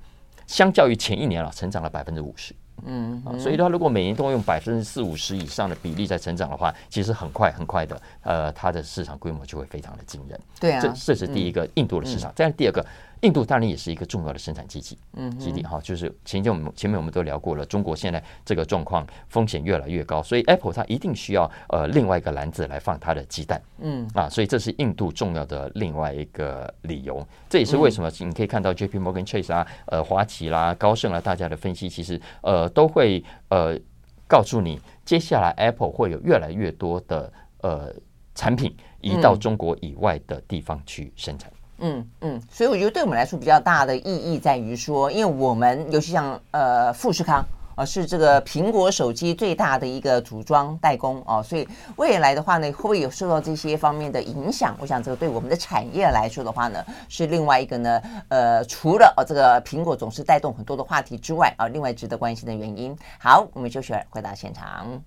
[0.46, 2.54] 相较于前一年啊，成长了百分之五十。
[2.86, 10.40] 嗯，所以的话，如果每年都用百分之四五十以上的比例在成长的话，其实很快很快的，呃，它的市场规模就会非常的惊人。
[10.58, 12.32] 对啊，这这是第一个印度的市场。
[12.34, 12.84] 再来第二个。
[13.22, 24.08] 印度当然也是一个重要的生产基地，嗯，基地哈，就是前面我们前面我们都聊过了，中国现在这个状况风险越来越高，所以 Apple 它一定需要呃另外一个篮子来放它的鸡蛋，嗯。
[24.14, 33.78] 啊，所以这是印度重要的另外一个理由，这也是为什么你可以看到 JP Morgan Chase 啊，呃，花旗啦、高盛啦，大家的分析其实呃都会呃
[34.26, 37.30] 告诉你，接下来 Apple 会有越来越多的
[37.60, 37.94] 呃
[38.34, 41.50] 产品移到中国以外的地方去生产。
[41.50, 43.02] 嗯嗯嗯，所以我觉得对。
[43.02, 51.66] 我们来说比较大的意义在于说，因为我们尤其像呃富士康啊，是这个苹果手机最大的一个组装代工哦，所以
[51.96, 54.76] 未来的话呢，会不会有受到这些方面的影响？
[54.78, 62.96] 我想这个对我们的产业来说的话呢，是另外一个呢，呃，除了哦这个苹果总是带动很多的话题之外啊，另外值得关心的原因。
[63.18, 65.02] 好，我们就选，回到现场。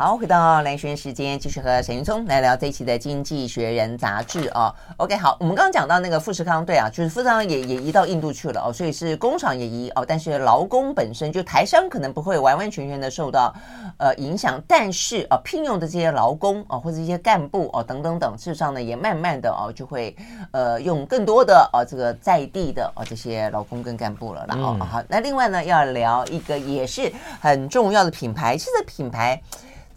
[0.00, 4.74] 好，回到兰萱时间，继续和沈云聪来聊这一期的《经济学人》杂志啊。
[4.96, 13.54] OK，好，我们刚刚讲到那个富士康，对啊，就是富士康也也移到印度去了哦，所以是工厂也移哦，但是劳工本身就台商可能不会完完全全的受到
[13.98, 20.16] 呃影响，但是啊、哦，聘用的这些劳工啊、哦，或者一些干部哦等等等，事实上呢，也慢慢的哦就会
[20.52, 24.56] 呃用更多的哦这个在地的哦这些劳工跟干部了啦。
[24.56, 29.38] 哦、嗯，好，那另外呢要聊一个也是很重要的品牌，其实品牌。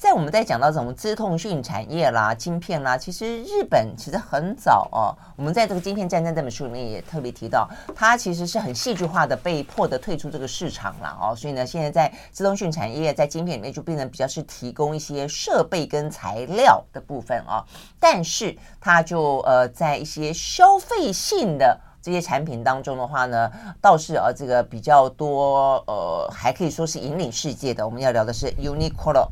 [0.03, 5.15] 在我们在讲到什么资通讯产业啦、晶片啦，其实日本其实很早哦。
[5.37, 11.33] 我们在这个《晶片战争》这本书里面也特别提到，它其实是很戏剧化的被迫的退出这个市场了哦。
[11.33, 17.63] 所以呢，现在在资通讯产业在晶片里面就变成比较是提供一些设备跟材料的部分、哦。
[17.97, 23.49] 但是它就呃在一些消费性的这些产品当中的话呢，
[23.81, 27.83] 倒是啊这个比较多呃还可以说是引领世界的。
[27.83, 29.25] 我们要聊的是 Uniqlo。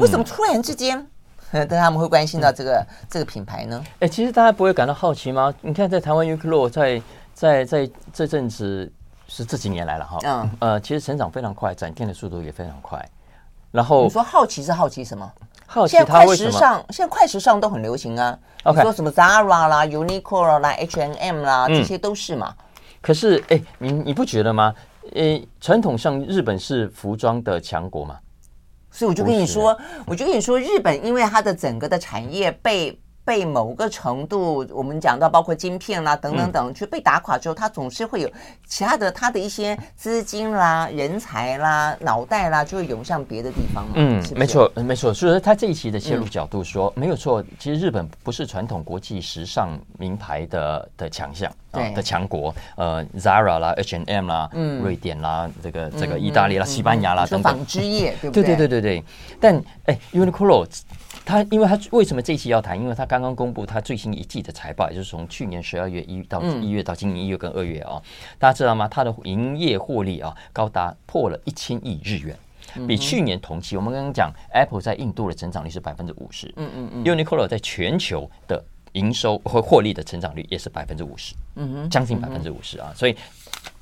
[0.00, 0.98] 为什么突然之间，
[1.50, 3.78] 嗯， 但他们会关心到这个这个品牌呢？
[3.94, 5.52] 哎、欸，其实大家不会感到好奇吗？
[5.60, 7.02] 你看，在台湾 Uniqlo 在
[7.34, 8.90] 在在这阵子
[9.26, 13.06] 是这几年来了哈，嗯呃，其实成长非常快，展店的速度也非常快。
[13.70, 15.30] 然后你说好奇是好奇什么？
[15.70, 16.50] 好奇它为什么？
[16.50, 18.36] 现在快时尚，现在快时尚都很流行啊。
[18.82, 22.54] 说什么 Zara 啦、Uniqlo 啦、H&M 啦，这些都是嘛。
[22.58, 22.64] 嗯、
[23.02, 24.74] 可是哎，你你不觉得吗？
[25.14, 28.18] 呃，传统上日本是服装的强国嘛？
[28.90, 32.98] 所以我就跟你说，我就跟你说，日本因为它的整个的产业被。
[33.28, 38.30] 被某个程度，我们讲到包括晶片啦等等等，去被打垮之后，它总是会有
[38.66, 43.92] 其他的它的一些资金啦、人才啦、脑袋啦，就会涌向别的地方嘛。
[43.96, 45.12] 嗯，没错，没错。
[45.12, 47.44] 所以说，他这一期的切入角度说，嗯、没有错。
[47.58, 52.54] 其实日本不是传统国际时尚名牌的的强项啊的强国。
[52.76, 57.52] 呃，Zara 啦、H&M 啦、嗯、瑞典啦、这个这个意大利啦、嗯、西班牙啦等等。
[57.52, 58.42] 纺织业，对不对？
[58.42, 59.04] 对对对对对。
[59.38, 60.66] 但哎，Uniqlo。
[61.28, 62.80] 他因为他为什么这一期要谈？
[62.80, 68.00] 因为他刚刚公布他最新一季的财报，也就是从去年十二月一到一月到今年一月跟二月啊，
[68.38, 68.88] 大家知道吗？
[68.88, 72.34] 他的营业获利啊高达破了一千亿日元，
[72.86, 83.16] 比去年同期我们刚刚讲 Apple 在印度的增长率是百分之五十，嗯嗯嗯，Uniqlo 在全球的营收和获利的成长率也是百分之五十，嗯哼，将近百分之五十啊，所以。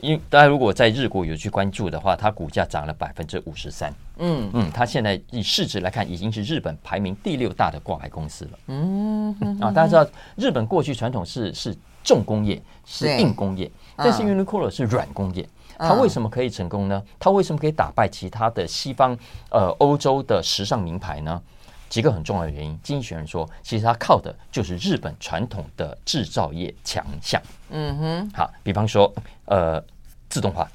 [0.00, 3.92] 因为大家如果在日股有去关注的话，它股价涨了百分之五十三。
[4.18, 8.50] 嗯嗯，它现在以市值来看，已经是日本排名第六大的挂牌公司了。
[8.66, 15.48] 嗯啊，大家知道日本过去传统是是重工业，是硬工业，但是 Uniqlo 是软工业。
[15.78, 17.02] 它为什么可以成功呢？
[17.18, 19.16] 它为什么可以打败其他的西方
[19.50, 21.40] 呃欧洲的时尚名牌呢？
[21.88, 27.40] 几个很重要的原因，经济学人说，其实它靠的就是日本传统的制造业强项。
[27.70, 29.12] 嗯哼，好，比方说，
[29.46, 29.82] 呃，
[30.28, 30.68] 自动化。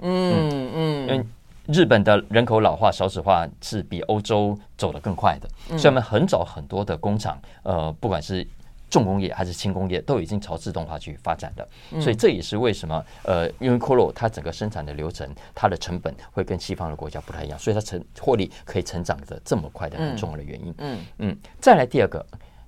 [0.00, 1.26] 嗯嗯，因为
[1.66, 8.46] 日本的人口老化、少子化是比欧洲走得更快的，所以我们很早很多的工厂，呃，不管是。
[8.92, 11.66] 重工业还是轻工业都已经朝自动化去发展的，
[11.98, 20.74] 所以这也是为什么呃，因为 Uniqlo 它整个生产的流程，它的成本会跟西方的国家不太一样，所以它成获利可以成长的这么快的很重要的原因。
[20.76, 22.22] 嗯嗯，再来第二个，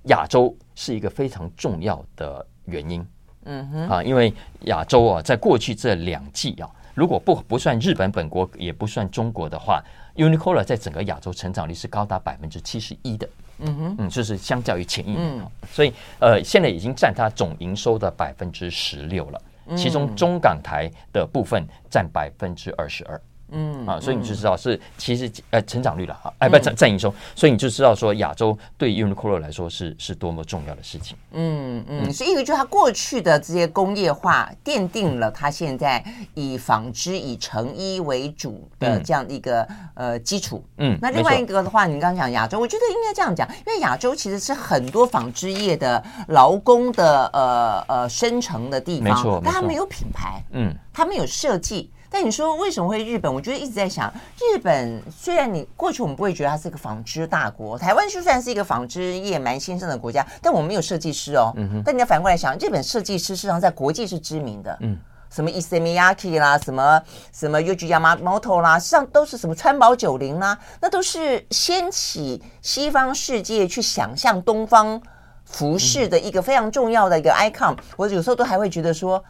[0.05, 3.05] 亚洲是一个非常重要的原因。
[3.43, 9.79] 嗯哼啊，因为亚洲啊，在过去这两季啊，如果不不算日本本国，也不算中国的话
[10.15, 13.29] ，Uniqlo 在整个亚洲成长率是高达百分之七十一的。
[13.59, 19.41] 嗯哼，嗯，就是相较于前一年，嗯、所以呃，现在已经占它总营收的百分之十六了，
[19.75, 23.19] 其中中港台的部分占百分之二十二。
[23.55, 31.15] 嗯啊，所以你就知道是其实呃成长率了哈，哎不占占营收，所以你就知道说亚洲对 Uniqlo 来说是是多么重要的事情。
[31.31, 40.63] 嗯嗯，所以因为就它过去的这些工业化奠定了它现在以纺织以成衣为主的这样一个呃基础。
[40.77, 51.89] 嗯，那另外一个的话，你刚刚讲亚洲，我觉得应该这样讲，因为亚洲其实是很多纺织业的劳工的呃呃生成的地方，没错，但它没有品牌，嗯，它没有设计。
[52.15, 53.31] 但你说为什么会日本？
[53.31, 61.51] 我觉得一直在想，日本虽然你过去我们不会觉得它是一个纺织大国，台湾就算是一个纺织业蛮兴盛的国家，但我们没有设计师哦。
[61.57, 61.83] 嗯哼。
[61.83, 64.77] 但你要反过来想，日本设计师事实上在国际是知名的。
[64.79, 64.97] 嗯。
[65.29, 67.01] 什么 Issey Miyake 啦，什么
[67.33, 75.01] 什么 Yohji Yamamoto 啦，实际上都是什么川宝九零啦，那都是掀起西方世界去想象东方
[75.43, 77.75] 服饰的一个非常重要的一个 icon。
[77.97, 79.21] 我有时候都还会觉得说。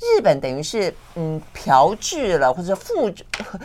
[0.00, 3.12] 日本等于是嗯嫖制了或者复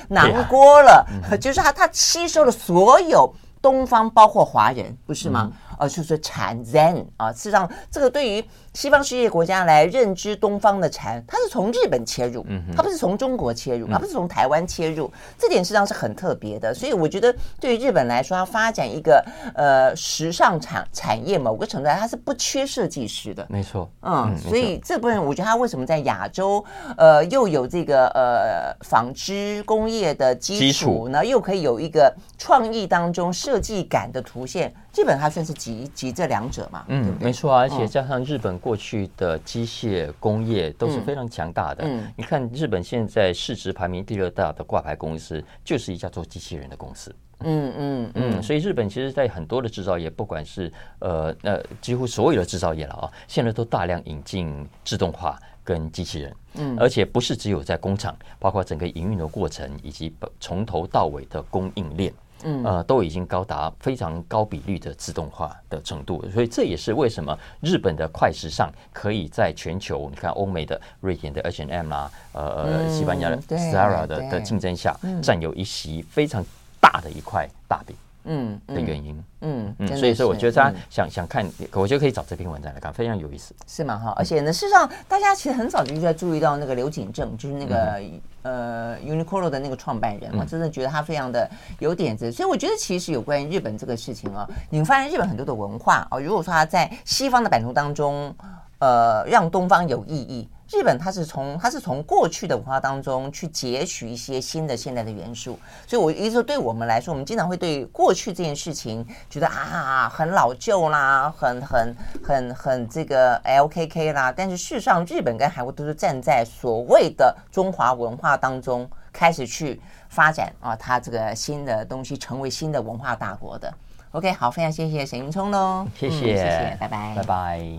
[0.09, 5.49] 囊括了，啊、 就是他他吸收了所有东方，包括华人，不是吗？
[5.51, 5.57] 嗯。
[5.77, 8.41] 呃，就是禅 Zen 啊，事实上，这个对于
[8.75, 12.45] 西方世界国家来认知东方的禅，它是从日本切入，
[12.75, 16.73] 它不是从中国切入，它不是从台湾切入，这点实际上是很特别的。
[16.73, 23.45] 所以我觉得，对于日本来说，它发展一个呃时尚产产业，某个程度上它是不缺设计师的。
[23.49, 26.63] 没错，嗯，所以这部分我觉得它为什么在亚洲
[26.97, 34.73] 呃又有这个呃纺织工业的基础呢，又可以有一个创意当中设计感的图现。
[34.91, 41.83] 基本上算是集集这两者嘛，嗯，没错啊，而且加上日本过去的机械工业都是非常强大的。
[41.85, 47.13] 嗯，你看日本现在市值排名第二大的挂牌公司，就是一家做机器人的公司。
[47.41, 56.35] 嗯嗯嗯，所以日本其实在很多的制造业，不管是呃呃几乎所有的制造业了啊，现在都大量引进自动化跟机器人。
[56.55, 62.11] 嗯，而且不是只有在工厂，包括整个营运的过程以及从头到尾的供应链。
[62.45, 76.45] 嗯，呃，都已经高达非常高比率的自动化的程度，所以这也是为什么日本的快时尚可以在全球，你看欧美的瑞典的 H&M 啦，呃，西班牙的 Zara 的的竞争下，占有一席非常
[76.79, 77.95] 大的一块大饼。
[78.25, 83.97] 嗯，的原因，嗯嗯，所以说我觉得大家想想看，我觉得可以找这篇文章来看，非常有意思，是吗？
[83.97, 88.01] 哈，而且呢，事实上，大家其实很早就在注意到那个刘景正，就是那个
[88.41, 91.49] 呃 Uniqlo 的那个创办人我，真的觉得他非常的
[91.79, 98.35] 有点子，所以我觉得其实有关于日本这个事情啊，你们发现日本很多的文化啊，如果说他在西方的版图当中，
[98.79, 100.49] 呃，让东方有意义。
[100.75, 105.57] 日本它是从它是从过去的文化当中去截取一些新的现代的元素，
[105.87, 114.33] 所以我一直说，对我们来说，我们经常会对过去这件事情觉得啊很老旧啦，很很很很这个 LKK 啦。
[114.35, 123.73] 但是事实上，日本跟韩国都是站在所谓的中华文化当中开始去发展啊，它这个新的东西成为新的文化大国的。
[124.11, 127.77] OK，好，非常谢谢沈云聪喽，谢谢，嗯、谢谢，拜拜，拜拜。